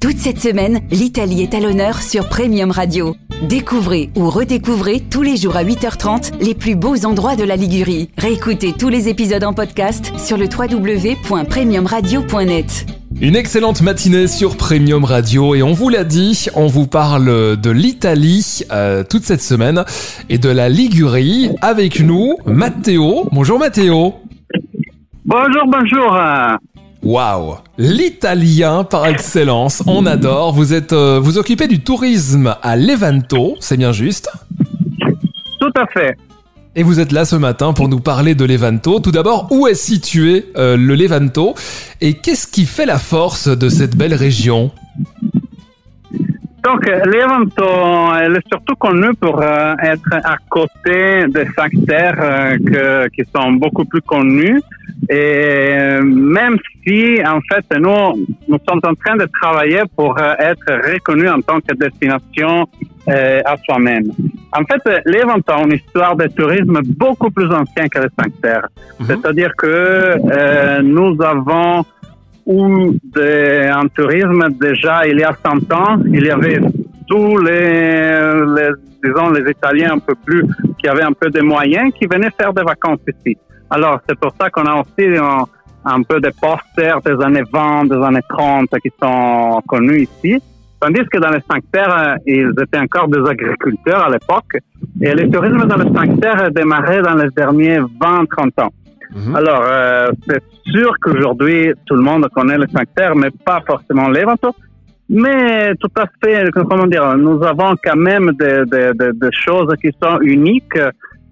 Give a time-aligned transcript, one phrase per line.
[0.00, 3.16] Toute cette semaine, l'Italie est à l'honneur sur Premium Radio.
[3.48, 8.08] Découvrez ou redécouvrez tous les jours à 8h30 les plus beaux endroits de la Ligurie.
[8.16, 12.86] Réécoutez tous les épisodes en podcast sur le www.premiumradio.net.
[13.20, 17.70] Une excellente matinée sur Premium Radio et on vous l'a dit, on vous parle de
[17.70, 19.84] l'Italie euh, toute cette semaine
[20.28, 21.50] et de la Ligurie.
[21.60, 23.28] Avec nous, Matteo.
[23.32, 24.14] Bonjour Matteo.
[25.24, 26.16] Bonjour, bonjour.
[27.08, 30.52] Waouh, l'italien par excellence, on adore.
[30.52, 34.30] Vous êtes, euh, vous occupez du tourisme à Levanto, c'est bien juste?
[35.58, 36.18] Tout à fait.
[36.76, 39.00] Et vous êtes là ce matin pour nous parler de Levanto.
[39.00, 41.54] Tout d'abord, où est situé euh, le Levanto?
[42.02, 44.70] Et qu'est-ce qui fait la force de cette belle région?
[46.62, 52.56] Donc, Levanto, elle est surtout connue pour euh, être à côté des cinq terres
[53.14, 54.60] qui sont beaucoup plus connues.
[55.08, 60.34] Et euh, même si, en fait, nous, nous sommes en train de travailler pour euh,
[60.38, 62.66] être reconnus en tant que destination
[63.08, 64.10] euh, à soi-même.
[64.52, 68.68] En fait, l'Event a une histoire de tourisme beaucoup plus ancienne que les terres.
[69.00, 69.06] Mhm.
[69.06, 71.84] C'est-à-dire que euh, nous avons
[72.48, 76.00] eu de, un tourisme déjà il y a 100 ans.
[76.06, 76.60] Il y avait
[77.06, 78.20] tous les,
[78.56, 78.70] les,
[79.02, 80.44] disons, les Italiens un peu plus,
[80.78, 83.36] qui avaient un peu de moyens, qui venaient faire des vacances ici.
[83.70, 85.08] Alors, c'est pour ça qu'on a aussi
[85.84, 90.38] un, peu de posters des années 20, des années 30 qui sont connus ici.
[90.80, 94.58] Tandis que dans les cinq terres, ils étaient encore des agriculteurs à l'époque.
[95.00, 98.72] Et le tourisme dans les terres a démarré dans les derniers 20-30 ans.
[99.14, 99.36] Mhm.
[99.36, 104.08] Alors, euh, c'est sûr qu'aujourd'hui, tout le monde connaît les cinq terres, mais pas forcément
[104.08, 104.24] les
[105.08, 110.20] Mais tout à fait, comment dire, nous avons quand même des, des, choses qui sont
[110.20, 110.78] uniques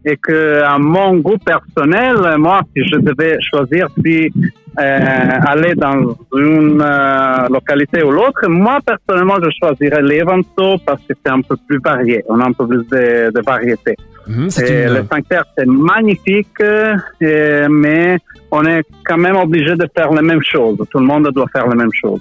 [0.05, 4.31] et que à mon goût personnel, moi, si je devais choisir si
[4.79, 11.15] euh, aller dans une euh, localité ou l'autre, moi personnellement, je choisirais Levanto parce que
[11.25, 13.97] c'est un peu plus varié, on a un peu plus de, de variété.
[14.27, 16.61] Mmh, et le Sanctuaire, c'est magnifique,
[17.21, 18.19] et, mais
[18.51, 20.77] on est quand même obligé de faire la même chose.
[20.91, 22.21] Tout le monde doit faire la même chose.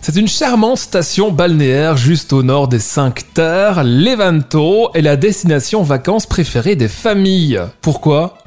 [0.00, 3.84] C'est une charmante station balnéaire juste au nord des cinq terres.
[3.84, 7.60] Levanto est la destination vacances préférée des familles.
[7.82, 8.38] Pourquoi?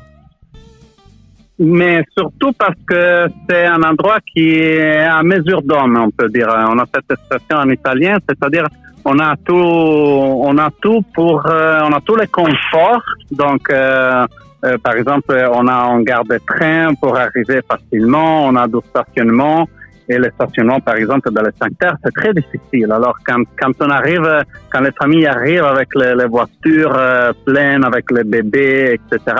[1.61, 6.47] Mais surtout parce que c'est un endroit qui est à mesure d'homme, on peut dire.
[6.49, 8.66] On a cette station en italien, c'est-à-dire
[9.05, 13.03] on a tout, on a tout pour, euh, on a tous les conforts.
[13.31, 14.25] Donc, euh,
[14.66, 18.78] euh, par exemple, on a un garde de train pour arriver facilement, on a du
[18.89, 19.67] stationnement,
[20.11, 22.91] et le stationnement, par exemple, dans les terres, c'est très difficile.
[22.91, 24.27] Alors, quand, quand on arrive,
[24.72, 29.35] quand les familles arrivent avec les, voitures euh, pleines, avec les bébés, etc.,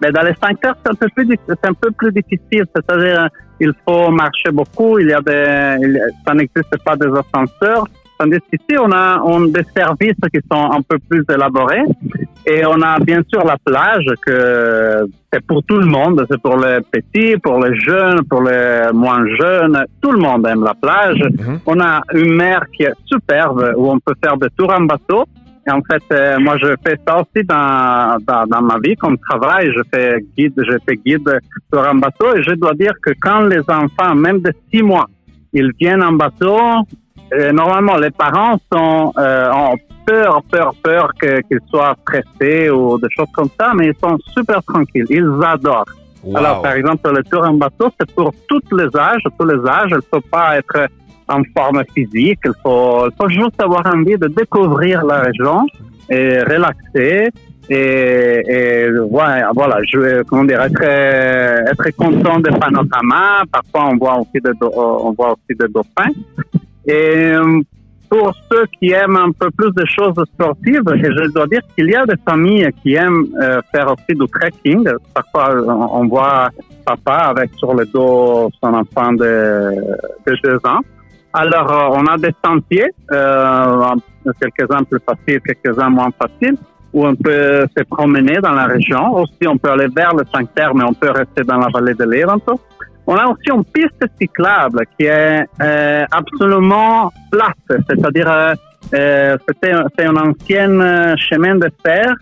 [0.00, 2.64] mais dans les terres, c'est un peu plus, c'est un peu plus difficile.
[2.74, 3.28] C'est-à-dire,
[3.60, 4.98] il faut marcher beaucoup.
[4.98, 7.86] Il y a des, ça n'existe pas des ascenseurs.
[8.22, 11.82] Tandis qu'ici, on a, on des services qui sont un peu plus élaborés.
[12.46, 16.24] Et on a bien sûr la plage que c'est pour tout le monde.
[16.30, 19.84] C'est pour les petits, pour les jeunes, pour les moins jeunes.
[20.00, 21.18] Tout le monde aime la plage.
[21.18, 21.58] Mhm.
[21.66, 25.24] On a une mer qui est superbe où on peut faire des tours en bateau.
[25.66, 29.18] Et en fait, euh, moi, je fais ça aussi dans, dans, dans, ma vie comme
[29.18, 29.72] travail.
[29.74, 31.28] Je fais guide, je fais guide
[31.72, 32.36] tour en bateau.
[32.36, 35.08] Et je dois dire que quand les enfants, même de six mois,
[35.52, 36.58] ils viennent en bateau,
[37.34, 39.76] euh, normalement, les parents sont euh, ont
[40.06, 44.62] peur, peur, peur qu'ils soient stressés ou des choses comme ça, mais ils sont super
[44.62, 45.06] tranquilles.
[45.08, 45.86] Ils adorent.
[46.34, 49.90] Alors, par exemple, le tour en bateau, c'est pour tous les âges, tous les âges.
[49.90, 50.86] Il ne faut pas être
[51.28, 52.40] en forme physique.
[52.44, 55.66] Il faut, il faut juste avoir envie de découvrir la région
[56.08, 57.30] et relaxer.
[57.70, 63.44] Et, et voilà, voilà, je, comment dire, être, être content des panoramas.
[63.50, 66.12] Parfois, on voit aussi des, on voit aussi des dauphins.
[66.86, 67.60] Et euh,
[68.08, 71.94] pour ceux qui aiment un peu plus de choses sportives, je dois dire qu'il y
[71.94, 74.86] a des familles qui aiment euh, faire aussi du trekking.
[75.14, 75.54] Parfois,
[75.92, 76.50] on voit
[76.84, 79.72] papa avec sur le dos son enfant de,
[80.26, 80.80] de deux ans.
[81.32, 83.94] Alors, euh, on a des sentiers, euh,
[84.40, 86.56] quelques-uns plus faciles, quelques-uns moins faciles,
[86.92, 89.14] où on peut se promener dans la région.
[89.14, 92.04] Aussi, on peut aller vers le Saint-Terre, mais on peut rester dans la vallée de
[92.04, 92.60] l'Eranto.
[93.06, 98.54] On a aussi une piste cyclable qui est euh, absolument plate, c'est-à-dire euh,
[98.94, 102.14] euh c'est un ancien euh, chemin de fer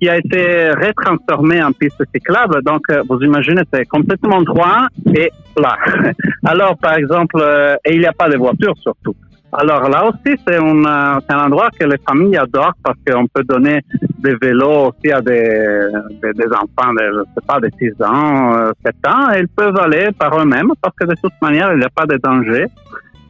[0.00, 2.62] qui a été retransformé en piste cyclable.
[2.62, 5.76] Donc, euh, vous imaginez, c'est complètement droit et plat.
[6.44, 7.38] Alors, par exemple,
[7.84, 9.14] et il n'y a pas de voitures surtout.
[9.52, 13.80] Alors là aussi, c'est un, un endroit que les familles adorent parce qu'on peut donner
[14.18, 15.88] des vélos aussi à des,
[16.22, 20.10] des, enfants de, je sais pas, de 6 ans, 7 euh, ans, ils peuvent aller
[20.16, 22.66] par eux-mêmes parce que de toute manière, il n'y a pas de danger.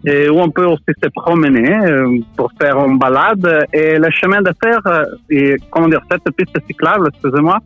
[0.04, 3.66] et où on peut aussi se promener euh, pour faire une balade.
[3.72, 7.58] Et le chemin de fer, euh, et, comment dire, cette piste cyclable, excusez-moi,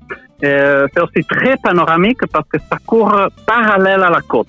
[0.45, 4.49] euh, c'est aussi très panoramique parce que ça court parallèle à la côte.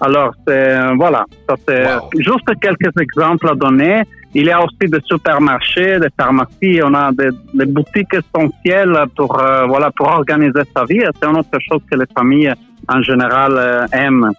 [0.00, 1.86] Alors, c'est, voilà, ça c'est
[2.18, 4.02] juste quelques exemples à donner.
[4.34, 9.32] Il y a aussi des supermarchés, des pharmacies, on a des, des boutiques essentielles pour,
[9.68, 11.00] voilà, pour organiser sa vie.
[11.00, 12.52] C'est une autre chose que les familles
[12.88, 14.30] en général aiment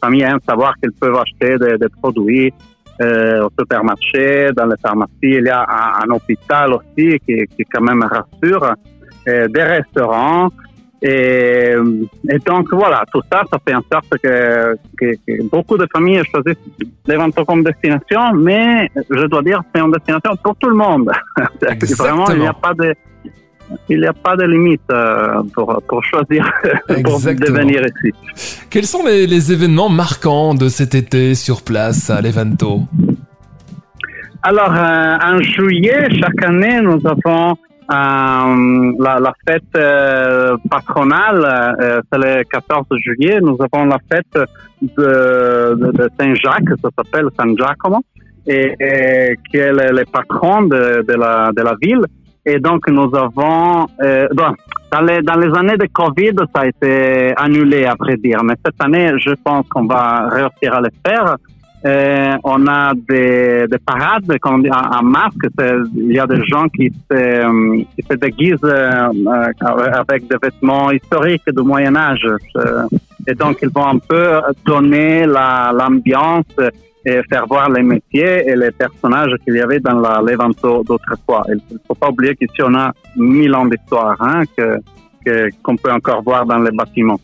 [0.00, 2.52] familles aiment savoir qu'ils peuvent acheter des, produits
[3.00, 5.10] euh, au supermarché, dans les pharmacies.
[5.22, 5.64] Il y a
[6.02, 8.74] un, hôpital aussi qui, qui quand même rassure,
[9.28, 10.48] euh, des restaurants.
[11.02, 11.59] Et,
[12.28, 16.62] et, donc voilà, tout ça, ça fait en sorte que, que, beaucoup de familles choisissent
[17.06, 21.10] l'événement comme destination, mais je dois dire c'est une destination pour tout le monde.
[21.98, 22.94] Vraiment, il n'y a pas de
[23.88, 26.50] il n'y a pas de limite euh, pour, pour choisir
[27.04, 28.12] pour devenir ici.
[28.68, 32.82] Quels sont les, les, événements marquants de cet été sur place à Levanto
[34.42, 42.44] Alors, euh, en juillet, chaque année, nous avons euh, la, la, fête patronale, c'est le
[42.44, 44.38] 14 juillet, nous avons la fête
[44.82, 48.00] de, Saint-Jacques, ça s'appelle San Giacomo,
[48.46, 52.04] et, qui est le, patron de, la, ville.
[52.46, 57.34] Et donc, nous avons, euh, dans, les, dans les années de Covid, ça a été
[57.36, 58.42] annulé, vrai dire.
[58.42, 61.36] Mais cette année, je pense qu'on va réussir à le faire.
[61.86, 65.46] Euh, on a des, des parades, comme on masque.
[65.94, 69.08] Il y a des gens qui se, euh, qui se déguisent euh,
[69.92, 72.26] avec des vêtements historiques du Moyen Âge.
[73.26, 76.54] Et donc, ils vont un peu donner l'ambiance
[77.06, 81.46] et faire voir les métiers et les personnages qu'il y avait dans la Levanto d'autrefois.
[81.48, 84.78] Il ne faut pas oublier qu'ici on a mille ans d'histoire hein, que
[85.62, 87.20] qu'on peut encore voir dans les bâtiments.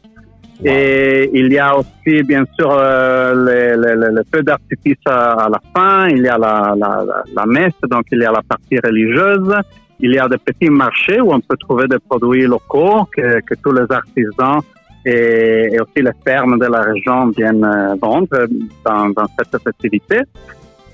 [0.65, 6.23] Et il y a aussi bien sûr euh, les, feux d'artifice à, la fin, il
[6.23, 7.05] y a la, la,
[7.35, 9.55] la, messe, donc il y a la partie religieuse,
[10.01, 13.55] il y a des petits marchés où on peut trouver des produits locaux que, que
[13.63, 14.61] tous les artisans
[15.05, 18.47] et, aussi les fermes de la région viennent euh, vendre
[18.85, 20.23] dans, dans cette festivité.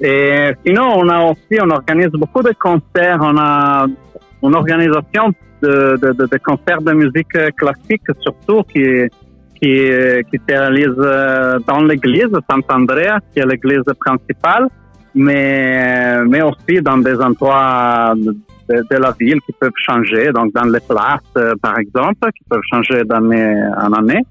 [0.01, 3.19] Et sinon, on a aussi, on organise beaucoup de concerts.
[3.21, 3.87] On a
[4.43, 5.33] une organisation
[5.63, 9.09] de, de, de, de concerts de musique classique, surtout qui,
[9.63, 9.79] qui,
[10.29, 14.67] qui se réalise euh, dans l'église Sant'Andrea, qui est l'église principale,
[15.15, 20.81] mais, mais aussi dans des endroits de, la ville qui peuvent changer, donc dans les
[20.81, 24.23] places, euh, par exemple, qui peuvent changer d'année en année.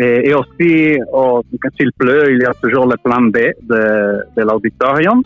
[0.00, 3.38] Et, aussi, quand il pleut, il y a toujours le plan B
[3.68, 5.22] de, de l'auditorium.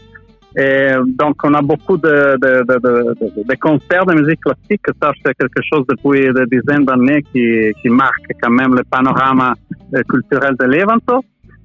[0.56, 4.82] Et donc, on a beaucoup de, de, de, concerts de musique classique.
[5.00, 9.54] Ça, c'est quelque chose depuis des dizaines d'années qui, qui marque quand même le panorama
[9.94, 11.24] euh, culturel de l'Evanto.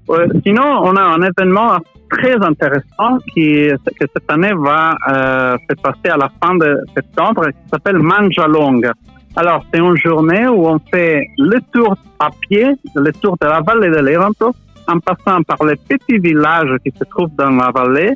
[0.10, 1.78] Euh, sinon, on a un événement
[2.10, 7.48] très intéressant qui que cette année va euh, se passer à la fin de septembre
[7.50, 8.90] qui s'appelle Manjalong.
[9.36, 13.60] Alors, c'est une journée où on fait le tour à pied, le tour de la
[13.60, 14.56] vallée de l'Evanto,
[14.88, 18.13] en passant par les petits villages qui se trouvent dans la vallée.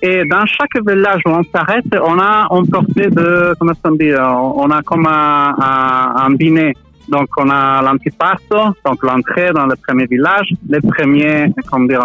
[0.00, 4.12] Et dans chaque village où on s'arrête, on a une portée de, comment on dit,
[4.14, 6.72] on a comme un, un, un dîner
[7.08, 12.04] donc, on a l'antipasto, donc l'entrée dans le premier village, les premiers, comme dire,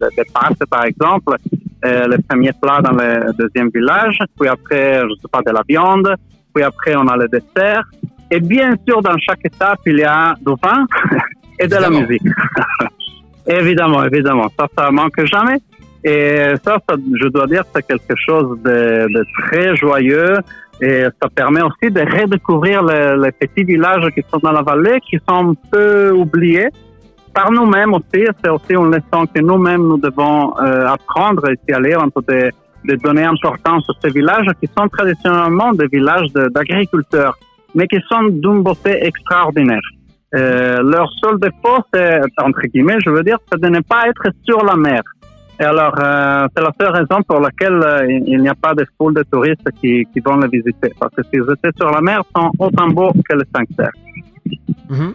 [0.00, 1.36] les pâtes, par exemple,
[1.84, 5.62] euh, les premiers plats dans le deuxième village, puis après, je sais pas, de la
[5.66, 6.14] viande,
[6.54, 7.84] puis après, on a le dessert.
[8.30, 10.84] Et bien sûr, dans chaque étape, il y a du vin
[11.58, 12.22] et de la musique.
[13.46, 14.48] évidemment, évidemment.
[14.58, 15.60] Ça, ça manque jamais.
[16.04, 20.34] Et ça, ça je dois dire, c'est quelque chose de, de très joyeux.
[20.80, 25.18] Et ça permet aussi de redécouvrir les, petits villages qui sont dans la vallée, qui
[25.26, 26.68] sont un peu oubliés
[27.32, 28.24] par nous-mêmes aussi.
[28.42, 32.50] C'est aussi une leçon que nous-mêmes nous devons euh, apprendre ici à Léon, de,
[32.84, 37.38] de donner importance à ces villages qui sont traditionnellement des villages d'agriculteurs,
[37.74, 39.80] mais qui sont d'une beauté extraordinaire.
[40.34, 44.26] Euh, leur seul défaut, c'est, entre guillemets, je veux dire, c'est de ne pas être
[44.44, 45.02] sur la mer.
[45.58, 48.86] Et alors, euh, c'est la seule raison pour laquelle euh, il n'y a pas de
[48.98, 50.92] foule de touristes qui, qui vont le visiter.
[51.00, 53.90] Parce que s'ils étaient sur la mer, sont autant beaux que les cinq terres.
[54.90, 55.14] Mhm.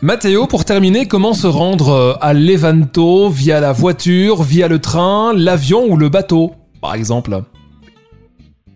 [0.00, 3.28] Mathéo, pour terminer, comment se rendre euh, à Levanto?
[3.28, 7.42] Via la voiture, via le train, l'avion ou le bateau, par exemple?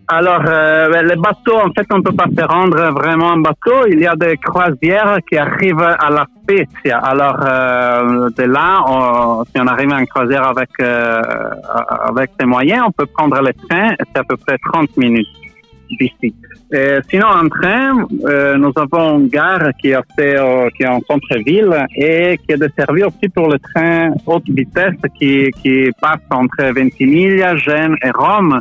[0.09, 3.87] Alors, euh, ben, les bateaux, en fait, on peut pas se rendre vraiment en bateau.
[3.89, 6.97] Il y a des croisières qui arrivent à la Spezia.
[6.99, 11.21] Alors, euh, de là, on, si on arrive en croisière avec euh,
[12.05, 13.95] avec ses moyens, on peut prendre le train.
[13.99, 15.27] C'est à peu près 30 minutes
[15.99, 16.33] d'ici.
[17.09, 21.85] Sinon, en train, euh, nous avons une gare qui est, euh, qui est en centre-ville
[21.95, 27.55] et qui est desservie aussi pour le train haute vitesse qui, qui passe entre Ventimiglia,
[27.55, 28.59] Gênes et Rome.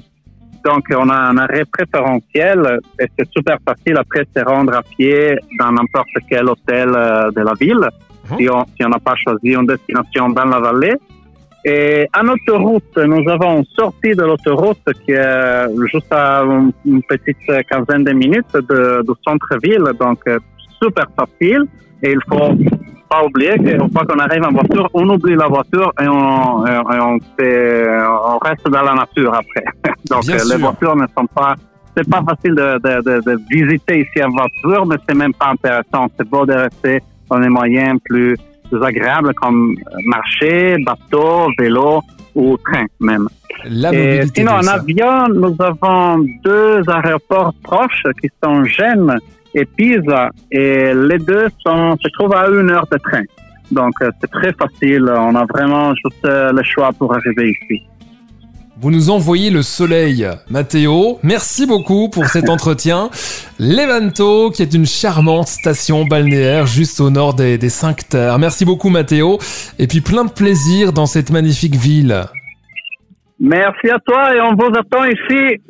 [0.67, 4.83] Donc, on a un arrêt préférentiel et c'est super facile après de se rendre à
[4.83, 7.89] pied dans n'importe quel hôtel euh, de la ville
[8.37, 10.97] si on si on n'a pas choisi une destination dans la vallée.
[11.65, 16.43] Et en autoroute, nous avons sorti de l'autoroute qui est juste à
[16.85, 18.57] une, petite quinzaine de minutes
[19.09, 20.39] du centre-ville, donc euh,
[20.83, 21.65] super facile.
[22.03, 22.55] Et il faut
[23.09, 27.01] pas oublier qu'une fois qu'on arrive en voiture, on oublie la voiture et on, et
[27.01, 27.87] on, fait,
[28.33, 29.65] on reste dans la nature après.
[30.11, 30.59] donc Bien euh, les sûr.
[30.59, 31.55] voitures ne sont pas
[31.97, 35.53] c'est pas facile de, de, de, de visiter ici en voiture, mais c'est même pas
[35.53, 36.09] intéressant.
[36.19, 37.01] C'est beau de rester
[37.31, 38.37] dans des moyens plus,
[38.69, 39.75] plus agréables comme
[40.05, 42.03] marcher, bateau, vélo
[42.35, 43.29] ou train même.
[43.65, 49.19] La Et mobilité sinon, en avion, nous avons deux aéroports proches qui sont Gênes
[49.57, 50.31] et Pisa.
[50.53, 53.25] Et les deux sont, se trouvent à une heure de train.
[53.73, 55.11] Donc, euh, c'est très facile.
[55.11, 57.83] On a vraiment juste euh, le choix pour arriver ici.
[58.79, 61.19] Vous nous envoyez le soleil, Matteo.
[61.23, 63.09] Merci beaucoup pour cet entretien.
[63.59, 68.39] Levanto, qui est une charmante station balnéaire juste au nord des, des Cinq Terres.
[68.39, 69.39] Merci beaucoup, Matteo.
[69.79, 72.27] Et puis plein de plaisir dans cette magnifique ville.
[73.41, 75.61] Merci à toi et on vous attend ici